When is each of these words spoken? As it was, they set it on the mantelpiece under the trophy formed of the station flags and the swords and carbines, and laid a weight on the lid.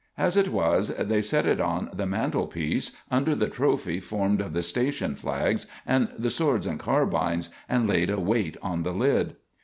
As 0.17 0.35
it 0.35 0.49
was, 0.49 0.87
they 0.97 1.21
set 1.21 1.45
it 1.45 1.61
on 1.61 1.91
the 1.93 2.07
mantelpiece 2.07 2.89
under 3.11 3.35
the 3.35 3.47
trophy 3.47 3.99
formed 3.99 4.41
of 4.41 4.51
the 4.53 4.63
station 4.63 5.13
flags 5.15 5.67
and 5.85 6.07
the 6.17 6.31
swords 6.31 6.65
and 6.65 6.79
carbines, 6.79 7.49
and 7.69 7.85
laid 7.85 8.09
a 8.09 8.19
weight 8.19 8.57
on 8.63 8.81
the 8.81 8.93
lid. 8.93 9.35